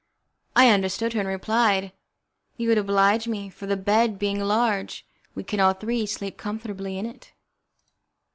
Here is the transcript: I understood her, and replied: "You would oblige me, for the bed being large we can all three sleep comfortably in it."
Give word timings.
I 0.55 0.69
understood 0.71 1.13
her, 1.13 1.19
and 1.19 1.29
replied: 1.29 1.91
"You 2.57 2.69
would 2.69 2.79
oblige 2.79 3.27
me, 3.27 3.51
for 3.51 3.67
the 3.67 3.77
bed 3.77 4.17
being 4.17 4.39
large 4.41 5.05
we 5.35 5.43
can 5.43 5.59
all 5.59 5.73
three 5.73 6.07
sleep 6.07 6.37
comfortably 6.37 6.97
in 6.97 7.05
it." 7.05 7.33